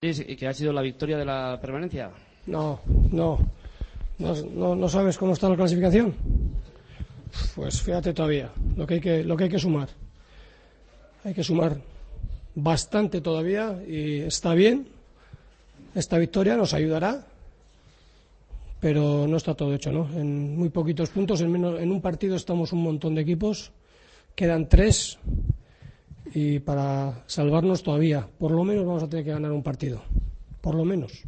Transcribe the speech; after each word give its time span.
¿Y 0.00 0.36
que 0.36 0.46
ha 0.46 0.54
sido 0.54 0.72
la 0.72 0.80
victoria 0.80 1.18
de 1.18 1.24
la 1.24 1.58
permanencia? 1.60 2.12
No, 2.46 2.80
no. 3.10 3.36
¿No, 4.20 4.76
no, 4.76 4.88
sabes 4.88 5.18
cómo 5.18 5.32
está 5.32 5.48
la 5.48 5.56
clasificación? 5.56 6.14
Pues 7.56 7.82
fíjate 7.82 8.12
todavía 8.12 8.48
lo 8.76 8.86
que, 8.86 8.94
hay 8.94 9.00
que, 9.00 9.24
lo 9.24 9.36
que 9.36 9.44
hay 9.44 9.50
que 9.50 9.58
sumar. 9.58 9.88
Hay 11.24 11.34
que 11.34 11.42
sumar 11.42 11.80
bastante 12.54 13.20
todavía 13.20 13.82
y 13.88 14.20
está 14.20 14.54
bien. 14.54 14.86
Esta 15.96 16.16
victoria 16.16 16.56
nos 16.56 16.74
ayudará, 16.74 17.26
pero 18.78 19.26
no 19.26 19.36
está 19.36 19.54
todo 19.54 19.74
hecho, 19.74 19.90
¿no? 19.90 20.08
En 20.14 20.56
muy 20.56 20.68
poquitos 20.68 21.10
puntos, 21.10 21.40
en, 21.40 21.50
menos, 21.50 21.80
en 21.80 21.90
un 21.90 22.00
partido 22.00 22.36
estamos 22.36 22.72
un 22.72 22.84
montón 22.84 23.16
de 23.16 23.22
equipos, 23.22 23.72
quedan 24.36 24.68
tres 24.68 25.18
y 26.34 26.58
para 26.60 27.24
salvarnos 27.26 27.82
todavía, 27.82 28.28
por 28.38 28.50
lo 28.50 28.64
menos 28.64 28.86
vamos 28.86 29.02
a 29.02 29.08
tener 29.08 29.24
que 29.24 29.30
ganar 29.32 29.52
un 29.52 29.62
partido, 29.62 30.02
por 30.60 30.74
lo 30.74 30.84
menos. 30.84 31.24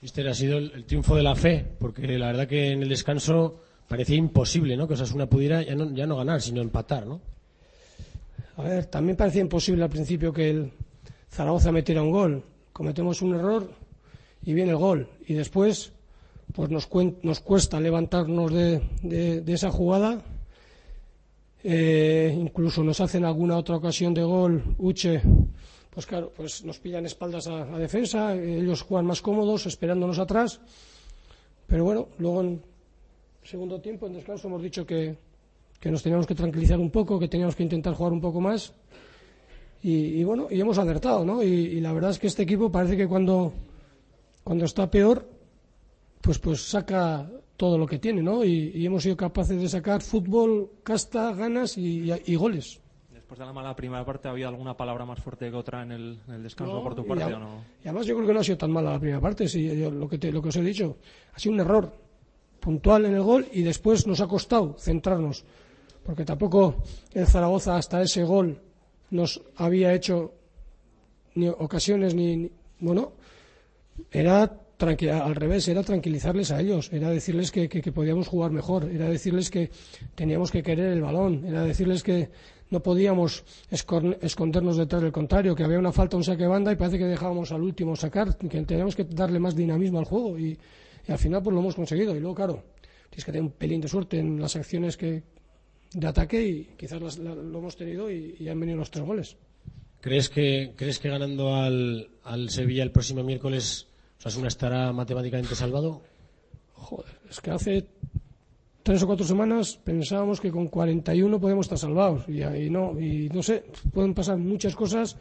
Mister, 0.00 0.28
ha 0.28 0.34
sido 0.34 0.58
el, 0.58 0.84
triunfo 0.84 1.16
de 1.16 1.22
la 1.22 1.34
fe, 1.34 1.64
porque 1.78 2.18
la 2.18 2.26
verdad 2.26 2.46
que 2.46 2.72
en 2.72 2.82
el 2.82 2.88
descanso 2.88 3.60
parecía 3.88 4.16
imposible, 4.16 4.76
¿no? 4.76 4.86
Que 4.86 4.94
Osasuna 4.94 5.26
pudiera 5.26 5.62
ya 5.62 5.74
no, 5.74 5.90
ya 5.94 6.06
no 6.06 6.16
ganar, 6.16 6.42
sino 6.42 6.60
empatar, 6.60 7.06
¿no? 7.06 7.20
A 8.56 8.62
ver, 8.62 8.86
también 8.86 9.16
parecía 9.16 9.40
imposible 9.40 9.82
al 9.82 9.90
principio 9.90 10.32
que 10.32 10.50
el 10.50 10.72
Zaragoza 11.30 11.72
metiera 11.72 12.02
un 12.02 12.10
gol. 12.10 12.44
Cometemos 12.72 13.22
un 13.22 13.34
error 13.34 13.70
y 14.44 14.52
viene 14.52 14.72
el 14.72 14.76
gol. 14.76 15.08
Y 15.26 15.34
después, 15.34 15.92
pues 16.52 16.70
nos, 16.70 16.88
nos 17.22 17.40
cuesta 17.40 17.80
levantarnos 17.80 18.52
de, 18.52 18.80
de 19.02 19.52
esa 19.52 19.70
jugada 19.70 20.22
eh, 21.66 22.36
incluso 22.38 22.84
nos 22.84 23.00
hacen 23.00 23.24
alguna 23.24 23.56
otra 23.56 23.76
ocasión 23.76 24.12
de 24.12 24.22
gol, 24.22 24.76
Uche, 24.76 25.22
pues 25.88 26.04
claro, 26.04 26.30
pues 26.36 26.62
nos 26.62 26.78
pillan 26.78 27.06
espaldas 27.06 27.46
a, 27.46 27.64
la 27.64 27.78
defensa, 27.78 28.34
ellos 28.34 28.82
juegan 28.82 29.06
más 29.06 29.22
cómodos, 29.22 29.64
esperándonos 29.64 30.18
atrás, 30.18 30.60
pero 31.66 31.84
bueno, 31.84 32.08
luego 32.18 32.42
en 32.42 32.62
segundo 33.42 33.80
tiempo, 33.80 34.06
en 34.06 34.12
descanso, 34.12 34.48
hemos 34.48 34.62
dicho 34.62 34.84
que, 34.84 35.16
nos 35.84 36.02
teníamos 36.02 36.26
que 36.26 36.34
tranquilizar 36.34 36.78
un 36.78 36.90
poco, 36.90 37.18
que 37.18 37.28
teníamos 37.28 37.56
que 37.56 37.62
intentar 37.62 37.94
jugar 37.94 38.12
un 38.12 38.20
poco 38.20 38.42
más, 38.42 38.74
y, 39.82 40.22
bueno, 40.24 40.48
y 40.50 40.60
hemos 40.60 40.78
acertado, 40.78 41.24
¿no? 41.24 41.42
Y, 41.42 41.80
la 41.80 41.92
verdad 41.92 42.10
es 42.10 42.18
que 42.18 42.26
este 42.26 42.42
equipo 42.42 42.70
parece 42.70 42.96
que 42.96 43.06
cuando, 43.06 43.54
cuando 44.42 44.66
está 44.66 44.90
peor, 44.90 45.26
pues, 46.20 46.38
pues 46.38 46.62
saca 46.62 47.26
todo 47.56 47.78
lo 47.78 47.86
que 47.86 47.98
tiene, 47.98 48.22
¿no? 48.22 48.44
Y, 48.44 48.84
hemos 48.84 49.02
sido 49.02 49.16
capaces 49.16 49.60
de 49.60 49.68
sacar 49.68 50.02
fútbol, 50.02 50.70
casta, 50.82 51.32
ganas 51.32 51.78
y, 51.78 52.34
goles. 52.34 52.80
Después 53.12 53.38
de 53.38 53.46
la 53.46 53.52
mala 53.52 53.74
primera 53.74 54.04
parte, 54.04 54.28
¿había 54.28 54.48
alguna 54.48 54.76
palabra 54.76 55.04
más 55.04 55.20
fuerte 55.20 55.50
que 55.50 55.56
otra 55.56 55.82
en 55.82 55.92
el, 55.92 56.18
descanso 56.42 56.82
por 56.82 56.94
tu 56.94 57.06
parte 57.06 57.30
y, 57.30 57.32
o 57.32 57.38
no? 57.38 57.64
Y 57.82 57.88
además 57.88 58.06
yo 58.06 58.14
creo 58.16 58.26
que 58.26 58.34
no 58.34 58.40
ha 58.40 58.44
sido 58.44 58.58
tan 58.58 58.70
mala 58.70 58.92
la 58.92 58.98
primera 58.98 59.20
parte, 59.20 59.48
sí, 59.48 59.68
lo, 59.76 60.08
que 60.08 60.32
lo 60.32 60.42
que 60.42 60.48
os 60.48 60.56
he 60.56 60.62
dicho. 60.62 60.98
Ha 61.32 61.38
sido 61.38 61.54
un 61.54 61.60
error 61.60 61.92
puntual 62.60 63.04
en 63.06 63.14
el 63.14 63.22
gol 63.22 63.46
y 63.52 63.62
después 63.62 64.06
nos 64.06 64.20
ha 64.20 64.26
costado 64.26 64.76
centrarnos. 64.78 65.44
Porque 66.04 66.24
tampoco 66.24 66.76
el 67.12 67.26
Zaragoza 67.26 67.76
hasta 67.76 68.02
ese 68.02 68.24
gol 68.24 68.60
nos 69.10 69.40
había 69.56 69.94
hecho 69.94 70.34
ni 71.34 71.48
ocasiones 71.48 72.14
ni 72.14 72.50
bueno, 72.80 73.12
era 74.10 74.60
al 74.78 75.34
revés, 75.34 75.68
era 75.68 75.82
tranquilizarles 75.82 76.50
a 76.50 76.60
ellos, 76.60 76.90
era 76.92 77.10
decirles 77.10 77.50
que, 77.50 77.68
podíamos 77.92 78.28
jugar 78.28 78.50
mejor, 78.50 78.90
era 78.90 79.08
decirles 79.08 79.50
que 79.50 79.70
teníamos 80.14 80.50
que 80.50 80.62
querer 80.62 80.92
el 80.92 81.00
balón, 81.00 81.44
era 81.46 81.62
decirles 81.62 82.02
que 82.02 82.30
no 82.70 82.82
podíamos 82.82 83.44
escondernos 83.70 84.76
detrás 84.76 85.02
del 85.02 85.12
contrario, 85.12 85.54
que 85.54 85.64
había 85.64 85.78
una 85.78 85.92
falta, 85.92 86.16
un 86.16 86.24
saque 86.24 86.46
banda 86.46 86.72
y 86.72 86.76
parece 86.76 86.98
que 86.98 87.04
dejábamos 87.04 87.52
al 87.52 87.62
último 87.62 87.94
sacar, 87.94 88.36
que 88.36 88.62
teníamos 88.62 88.96
que 88.96 89.04
darle 89.04 89.38
más 89.38 89.54
dinamismo 89.54 89.98
al 89.98 90.06
juego 90.06 90.38
y, 90.38 90.58
al 91.06 91.18
final 91.18 91.42
pues 91.42 91.54
lo 91.54 91.60
hemos 91.60 91.74
conseguido. 91.74 92.16
Y 92.16 92.20
luego, 92.20 92.34
claro, 92.34 92.64
tienes 93.10 93.24
que 93.24 93.32
tener 93.32 93.42
un 93.42 93.52
pelín 93.52 93.80
de 93.80 93.88
suerte 93.88 94.18
en 94.18 94.40
las 94.40 94.56
acciones 94.56 94.96
que, 94.96 95.22
de 95.92 96.06
ataque 96.06 96.46
y 96.46 96.64
quizás 96.76 97.18
lo 97.18 97.58
hemos 97.58 97.76
tenido 97.76 98.10
y, 98.10 98.48
han 98.48 98.58
venido 98.58 98.78
los 98.78 98.90
tres 98.90 99.04
goles. 99.04 99.36
¿Crees 100.00 100.28
que, 100.28 100.72
¿crees 100.76 100.98
que 100.98 101.08
ganando 101.08 101.54
al, 101.54 102.08
al 102.24 102.50
Sevilla 102.50 102.82
el 102.82 102.90
próximo 102.90 103.22
miércoles 103.22 103.86
¿Osasuna 104.18 104.48
estará 104.48 104.92
matemáticamente 104.92 105.54
salvado? 105.54 106.02
Joder, 106.74 107.18
es 107.30 107.40
que 107.40 107.50
hace 107.50 107.86
tres 108.82 109.02
o 109.02 109.06
cuatro 109.06 109.24
semanas 109.26 109.76
pensábamos 109.82 110.40
que 110.40 110.50
con 110.50 110.68
41 110.68 111.40
podemos 111.40 111.66
estar 111.66 111.78
salvados 111.78 112.28
y, 112.28 112.42
ahí 112.42 112.68
no, 112.68 113.00
y 113.00 113.28
no 113.30 113.42
sé, 113.42 113.64
pueden 113.92 114.14
pasar 114.14 114.36
muchas 114.36 114.76
cosas. 114.76 115.16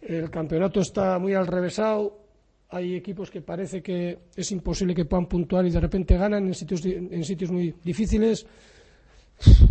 El 0.00 0.30
campeonato 0.30 0.80
está 0.80 1.18
muy 1.18 1.34
al 1.34 1.46
revésado. 1.46 2.18
Hay 2.70 2.94
equipos 2.94 3.30
que 3.30 3.40
parece 3.40 3.82
que 3.82 4.18
es 4.36 4.52
imposible 4.52 4.94
que 4.94 5.06
puedan 5.06 5.26
puntuar 5.26 5.66
y 5.66 5.70
de 5.70 5.80
repente 5.80 6.18
ganan 6.18 6.46
en 6.46 6.54
sitios, 6.54 6.84
en 6.84 7.24
sitios 7.24 7.50
muy 7.50 7.74
difíciles. 7.82 8.46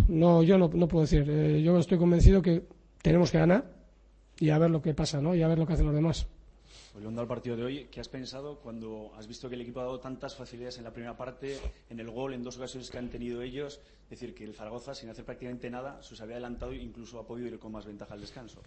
No, 0.08 0.42
yo 0.42 0.56
no, 0.56 0.70
puedo 0.70 1.02
decir. 1.02 1.24
Eh, 1.28 1.62
yo 1.62 1.78
estoy 1.78 1.98
convencido 1.98 2.40
que 2.40 2.64
tenemos 3.02 3.30
que 3.30 3.38
ganar 3.38 3.70
y 4.40 4.50
a 4.50 4.58
ver 4.58 4.70
lo 4.70 4.80
que 4.80 4.94
pasa, 4.94 5.20
¿no? 5.20 5.34
Y 5.34 5.42
a 5.42 5.48
ver 5.48 5.58
lo 5.58 5.66
que 5.66 5.74
hacen 5.74 5.86
los 5.86 5.94
demás. 5.94 6.26
Volviendo 6.94 7.20
al 7.20 7.28
partido 7.28 7.56
de 7.56 7.64
hoy, 7.64 7.88
¿qué 7.90 8.00
has 8.00 8.08
pensado 8.08 8.58
cuando 8.60 9.12
has 9.16 9.26
visto 9.26 9.48
que 9.48 9.54
el 9.54 9.60
equipo 9.60 9.80
ha 9.80 9.84
dado 9.84 10.00
tantas 10.00 10.34
facilidades 10.34 10.78
en 10.78 10.84
la 10.84 10.92
primera 10.92 11.16
parte, 11.16 11.56
en 11.90 12.00
el 12.00 12.10
gol, 12.10 12.32
en 12.34 12.42
dos 12.42 12.56
ocasiones 12.56 12.90
que 12.90 12.98
han 12.98 13.08
tenido 13.08 13.42
ellos? 13.42 13.80
Es 14.04 14.10
decir, 14.18 14.34
que 14.34 14.44
el 14.44 14.54
Zaragoza, 14.54 14.94
sin 14.94 15.10
hacer 15.10 15.24
prácticamente 15.24 15.70
nada, 15.70 16.02
se 16.02 16.20
había 16.22 16.36
adelantado 16.36 16.72
e 16.72 16.76
incluso 16.76 17.18
ha 17.18 17.26
podido 17.26 17.48
ir 17.48 17.58
con 17.58 17.72
más 17.72 17.84
ventaja 17.84 18.14
al 18.14 18.20
descanso. 18.20 18.62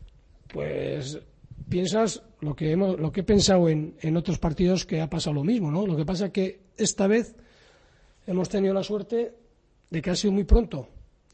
Pues 0.54 1.20
piensas 1.68 2.22
lo 2.42 2.56
que, 2.56 2.72
hemos, 2.72 3.00
lo 3.00 3.12
que 3.12 3.22
he 3.22 3.24
pensado 3.24 3.68
en, 3.70 3.96
en 4.02 4.16
otros 4.16 4.38
partidos 4.38 4.86
que 4.86 5.02
ha 5.02 5.10
pasado 5.10 5.34
lo 5.34 5.44
mismo, 5.44 5.72
¿no? 5.72 5.88
Lo 5.88 5.98
que 5.98 6.06
pasa 6.06 6.28
es 6.28 6.32
que 6.32 6.60
esta 6.78 7.08
vez 7.08 7.36
hemos 8.28 8.50
tenido 8.50 8.74
la 8.74 8.84
suerte 8.84 9.34
de 9.90 10.02
que 10.02 10.10
ha 10.12 10.16
sido 10.16 10.32
muy 10.34 10.44
pronto. 10.44 10.88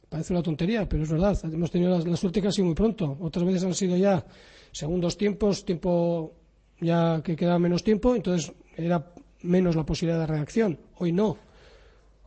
Parece 0.10 0.32
una 0.32 0.42
tontería, 0.42 0.88
pero 0.88 1.04
es 1.04 1.12
verdad. 1.12 1.38
Hemos 1.44 1.70
tenido 1.70 1.98
la, 2.00 2.06
la 2.06 2.16
suerte 2.16 2.42
que 2.42 2.48
ha 2.48 2.52
sido 2.52 2.66
muy 2.66 2.76
pronto. 2.76 3.18
Otras 3.20 3.46
veces 3.46 3.64
han 3.66 3.74
sido 3.74 3.98
ya 3.98 4.26
segundos 4.72 5.18
tiempos, 5.18 5.66
tiempo 5.66 6.34
ya 6.80 7.22
que 7.24 7.36
quedaba 7.36 7.60
menos 7.60 7.84
tiempo, 7.84 8.16
entonces 8.16 8.52
era 8.76 9.12
menos 9.42 9.76
la 9.76 9.86
posibilidad 9.86 10.20
de 10.20 10.28
reacción. 10.28 10.80
Hoy 10.98 11.12
no. 11.12 11.38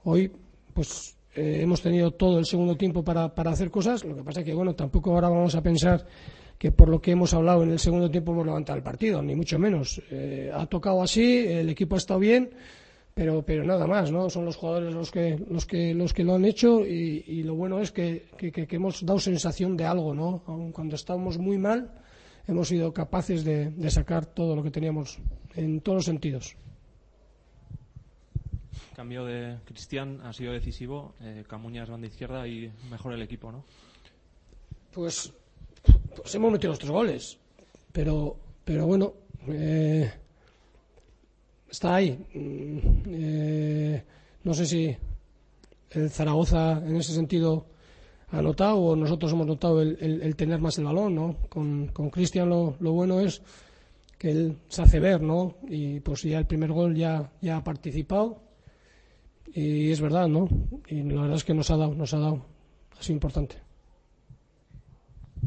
Hoy, 0.05 0.33
pues 0.73 1.17
eh, 1.35 1.59
hemos 1.63 1.81
tenido 1.81 2.11
todo 2.13 2.39
el 2.39 2.47
segundo 2.47 2.77
tiempo 2.77 3.05
para, 3.05 3.25
hacer 3.25 3.71
cosas. 3.71 4.05
Lo 4.05 4.17
que 4.17 4.23
pasa 4.23 4.41
es 4.41 4.47
que, 4.47 4.55
bueno, 4.55 4.75
tampoco 4.75 5.13
ahora 5.13 5.29
vamos 5.29 5.55
a 5.55 5.63
pensar 5.63 6.07
que 6.59 6.73
por 6.73 6.89
lo 6.89 7.01
que 7.01 7.13
hemos 7.13 7.33
hablado 7.33 7.63
en 7.63 7.71
el 7.71 7.79
segundo 7.79 8.11
tiempo 8.11 8.33
hemos 8.33 8.47
levantado 8.47 8.77
el 8.77 8.83
partido, 8.83 9.23
ni 9.23 9.35
mucho 9.35 9.59
menos. 9.59 10.03
Eh, 10.11 10.51
ha 10.53 10.67
tocado 10.67 11.03
así, 11.03 11.39
el 11.47 11.71
equipo 11.71 11.95
ha 11.95 11.99
estado 11.99 12.21
bien, 12.21 12.51
pero, 13.15 13.43
pero 13.43 13.65
nada 13.65 13.87
más, 13.87 14.11
¿no? 14.11 14.29
Son 14.29 14.45
los 14.45 14.57
jugadores 14.57 14.93
los 14.93 15.11
que, 15.11 15.39
los 15.49 15.65
que, 15.65 15.95
los 15.95 16.13
que 16.13 16.25
lo 16.25 16.35
han 16.35 16.45
hecho 16.45 16.85
y, 16.85 17.43
lo 17.45 17.55
bueno 17.55 17.81
es 17.81 17.93
que, 17.93 18.27
que, 18.37 18.67
hemos 18.71 19.05
dado 19.05 19.19
sensación 19.19 19.77
de 19.77 19.85
algo, 19.85 20.15
¿no? 20.15 20.43
Aun 20.47 20.73
cuando 20.73 20.97
estábamos 20.97 21.39
muy 21.39 21.57
mal, 21.57 21.91
hemos 22.47 22.69
sido 22.69 22.93
capaces 22.93 23.45
de, 23.45 23.91
sacar 23.91 24.27
todo 24.27 24.57
lo 24.57 24.63
que 24.63 24.71
teníamos 24.71 25.19
en 25.55 25.81
todos 25.81 25.97
los 25.97 26.05
sentidos. 26.05 26.57
El 28.91 28.97
cambio 28.97 29.25
de 29.25 29.59
Cristian 29.65 30.21
ha 30.23 30.33
sido 30.33 30.53
decisivo. 30.53 31.15
Eh, 31.21 31.45
Camuñas 31.49 31.89
banda 31.89 32.07
izquierda 32.07 32.47
y 32.47 32.71
mejor 32.91 33.13
el 33.15 33.23
equipo, 33.23 33.51
¿no? 33.51 33.65
Pues, 34.93 35.33
pues 36.17 36.35
hemos 36.35 36.53
metido 36.53 36.71
los 36.71 36.79
tres 36.79 36.91
goles, 36.91 37.39
pero, 37.93 38.37
pero 38.65 38.87
bueno, 38.87 39.15
eh, 39.49 40.13
está 41.71 41.95
ahí. 41.95 42.19
Mm, 42.35 42.79
eh, 43.07 44.05
no 44.45 44.55
sé 44.55 44.67
si 44.67 44.97
el 45.91 46.11
Zaragoza 46.11 46.73
en 46.85 46.97
ese 46.97 47.13
sentido 47.13 47.67
ha 48.33 48.43
notado 48.43 48.77
o 48.77 48.97
nosotros 48.97 49.33
hemos 49.33 49.47
notado 49.47 49.83
el, 49.83 50.37
tener 50.37 50.61
más 50.61 50.79
el 50.79 50.85
balón, 50.85 51.15
¿no? 51.15 51.37
Con 51.49 52.11
Cristian 52.11 52.49
lo, 52.49 52.73
bueno 52.79 53.21
es 53.21 53.43
que 54.19 54.31
él 54.31 54.59
se 54.69 54.83
hace 54.83 55.01
ver, 55.01 55.23
¿no? 55.23 55.57
Y 55.69 56.01
pues 56.01 56.23
ya 56.23 56.39
el 56.39 56.47
primer 56.47 56.73
gol 56.73 56.95
ya, 56.95 57.33
ya 57.41 57.57
ha 57.57 57.65
participado 57.65 58.43
y 59.53 59.91
es 59.91 60.01
verdad, 60.01 60.29
¿no? 60.29 60.49
Y 60.89 61.03
la 61.03 61.23
verdad 61.23 61.37
es 61.37 61.45
que 61.45 61.55
nos 61.55 61.71
ha 61.71 61.77
dado, 61.77 61.95
nos 61.95 62.13
ha 62.15 62.19
dado, 62.19 62.45
ha 62.99 63.03
sido 63.03 63.15
importante. 63.15 63.57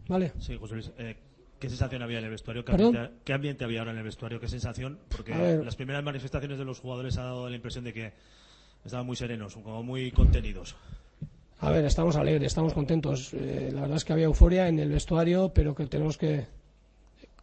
¿Vale? 0.08 0.34
Sí, 0.40 0.58
José 0.58 0.74
Luis. 0.74 0.92
Eh, 0.98 1.16
¿Qué 1.60 1.70
sensación 1.70 2.02
había 2.02 2.20
en 2.20 2.26
el 2.26 2.32
vestuario? 2.32 2.66
¿Qué 2.66 3.34
ambiente, 3.34 3.64
había 3.64 3.80
ahora 3.80 3.92
en 3.92 4.00
el 4.00 4.04
vestuario? 4.04 4.38
¿Qué 4.38 4.50
sensación? 4.50 5.00
Porque 5.08 5.34
las 5.64 5.78
primeras 5.78 6.04
manifestaciones 6.04 6.58
de 6.58 6.66
los 6.66 6.82
jugadores 6.82 7.18
ha 7.18 7.24
dado 7.24 7.50
la 7.50 7.56
impresión 7.56 7.86
de 7.86 7.94
que 7.94 8.14
estaban 8.84 9.06
muy 9.06 9.16
serenos, 9.16 9.54
como 9.54 9.82
muy 9.82 10.12
contenidos. 10.12 10.76
A 11.64 11.72
ver, 11.72 11.86
estamos 11.86 12.18
alegres, 12.18 12.48
estamos 12.48 12.74
contentos. 12.74 13.34
Eh, 13.34 13.70
la 13.74 13.80
verdad 13.80 13.96
es 13.96 14.04
que 14.04 14.12
había 14.12 14.26
euforia 14.26 14.68
en 14.68 14.80
el 14.80 14.90
vestuario, 14.90 15.54
pero 15.54 15.74
que 15.74 15.88
tenemos 15.88 16.18
que 16.18 16.46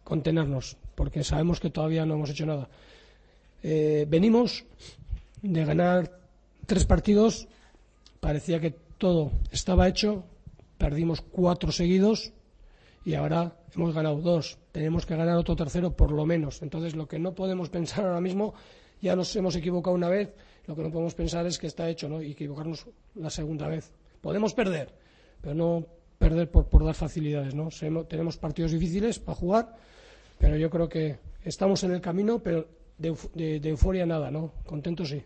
contenernos, 0.05 0.77
porque 0.95 1.25
sabemos 1.25 1.59
que 1.59 1.71
todavía 1.71 2.05
no 2.05 2.17
hemos 2.17 2.29
hecho 2.29 2.45
nada. 2.45 2.69
Eh, 3.63 4.05
venimos 4.07 4.67
de 5.41 5.65
ganar 5.65 6.21
tres 6.67 6.85
partidos, 6.85 7.49
parecía 8.21 8.61
que 8.61 8.75
todo 8.99 9.33
estaba 9.53 9.89
hecho, 9.89 10.23
perdimos 10.77 11.23
cuatro 11.23 11.73
seguidos 11.73 12.35
y 13.07 13.15
ahora 13.15 13.57
hemos 13.75 13.95
ganado 13.95 14.21
dos. 14.21 14.59
Tenemos 14.73 15.07
que 15.07 15.17
ganar 15.17 15.39
otro 15.39 15.57
tercero 15.57 15.97
por 15.97 16.13
lo 16.13 16.27
menos. 16.27 16.61
Entonces, 16.61 16.95
lo 16.95 17.09
que 17.09 17.19
no 17.19 17.35
podemos 17.35 17.71
pensar 17.71 18.05
ahora 18.05 18.21
mismo, 18.21 18.53
ya 19.01 19.17
nos 19.17 19.35
hemos 19.35 19.57
equivocado 19.57 19.97
una 19.97 20.11
vez, 20.11 20.35
lo 20.67 20.77
que 20.77 20.83
no 20.83 20.91
podemos 20.91 21.15
pensar 21.15 21.47
es 21.47 21.59
que 21.59 21.69
está 21.69 21.89
hecho, 21.89 22.07
¿no? 22.07 22.21
Y 22.21 22.33
equivocarnos 22.33 22.85
la 23.15 23.31
segunda 23.31 23.67
vez. 23.67 23.91
Podemos 24.21 24.55
perder, 24.55 24.93
pero 25.41 25.55
no 25.55 25.87
perder 26.19 26.51
por, 26.51 26.69
por 26.69 26.85
dar 26.85 26.95
facilidades, 26.95 27.55
¿no? 27.55 27.69
Tenemos 28.05 28.37
partidos 28.37 28.73
difíciles 28.73 29.19
para 29.19 29.37
jugar, 29.37 29.77
pero 30.39 30.57
yo 30.57 30.69
creo 30.69 30.89
que 30.89 31.19
estamos 31.45 31.83
en 31.85 31.93
el 31.93 32.01
camino, 32.01 32.39
pero 32.41 32.67
de, 32.99 33.17
de, 33.35 33.61
de 33.61 33.69
euforia 33.71 34.05
nada, 34.05 34.31
¿no? 34.31 34.53
Contentos 34.67 35.09
sí. 35.09 35.23